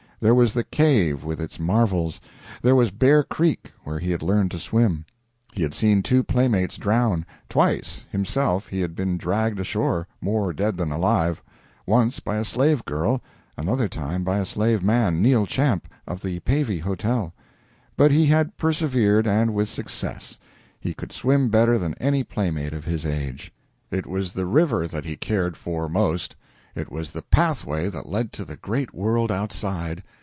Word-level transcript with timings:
There 0.23 0.35
was 0.35 0.53
the 0.53 0.63
cave 0.63 1.23
with 1.23 1.41
its 1.41 1.59
marvels. 1.59 2.21
There 2.61 2.75
was 2.75 2.91
Bear 2.91 3.23
Creek, 3.23 3.71
where 3.85 3.97
he 3.97 4.11
had 4.11 4.21
learned 4.21 4.51
to 4.51 4.59
swim. 4.59 5.03
He 5.51 5.63
had 5.63 5.73
seen 5.73 6.03
two 6.03 6.21
playmates 6.21 6.77
drown; 6.77 7.25
twice, 7.49 8.05
himself, 8.11 8.67
he 8.67 8.81
had 8.81 8.95
been 8.95 9.17
dragged 9.17 9.59
ashore, 9.59 10.07
more 10.21 10.53
dead 10.53 10.77
than 10.77 10.91
alive; 10.91 11.41
once 11.87 12.19
by 12.19 12.37
a 12.37 12.45
slave 12.45 12.85
girl, 12.85 13.23
another 13.57 13.87
time 13.89 14.23
by 14.23 14.37
a 14.37 14.45
slave 14.45 14.83
man 14.83 15.23
Neal 15.23 15.47
Champ, 15.47 15.87
of 16.05 16.21
the 16.21 16.39
Pavey 16.41 16.77
Hotel. 16.77 17.33
But 17.97 18.11
he 18.11 18.27
had 18.27 18.55
persevered, 18.57 19.25
and 19.25 19.55
with 19.55 19.69
success. 19.69 20.37
He 20.79 20.93
could 20.93 21.11
swim 21.11 21.49
better 21.49 21.79
than 21.79 21.95
any 21.95 22.23
playmate 22.23 22.73
of 22.73 22.83
his 22.85 23.07
age. 23.07 23.51
It 23.89 24.05
was 24.05 24.33
the 24.33 24.45
river 24.45 24.87
that 24.87 25.03
he 25.05 25.17
cared 25.17 25.57
for 25.57 25.89
most. 25.89 26.35
It 26.73 26.89
was 26.89 27.11
the 27.11 27.21
pathway 27.21 27.89
that 27.89 28.07
led 28.07 28.31
to 28.31 28.45
the 28.45 28.55
great 28.55 28.93
world 28.93 29.29
outside. 29.29 30.03